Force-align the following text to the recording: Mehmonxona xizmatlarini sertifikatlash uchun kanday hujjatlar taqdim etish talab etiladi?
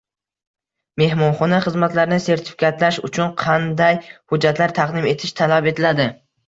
Mehmonxona 1.01 1.59
xizmatlarini 1.67 2.19
sertifikatlash 2.25 2.99
uchun 3.11 3.31
kanday 3.45 4.01
hujjatlar 4.11 4.79
taqdim 4.83 5.11
etish 5.17 5.41
talab 5.45 5.73
etiladi? 5.75 6.15